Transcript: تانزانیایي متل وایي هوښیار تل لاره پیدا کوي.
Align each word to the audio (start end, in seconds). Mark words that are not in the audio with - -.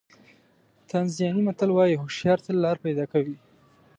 تانزانیایي 0.89 1.45
متل 1.47 1.69
وایي 1.73 1.99
هوښیار 2.01 2.39
تل 2.45 2.55
لاره 2.63 2.83
پیدا 2.85 3.05
کوي. 3.11 3.35